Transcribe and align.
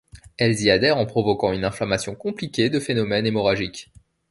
Elles 0.37 0.59
y 0.63 0.71
adhèrent 0.71 0.97
en 0.97 1.05
provoquant 1.05 1.53
une 1.53 1.63
inflammation 1.63 2.15
compliquée 2.15 2.71
de 2.71 2.79
phénomènes 2.79 3.27
hémorragiques. 3.27 3.91